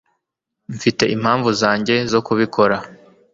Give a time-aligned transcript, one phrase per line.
[0.75, 2.77] mfite impamvu zanjye zo kubikora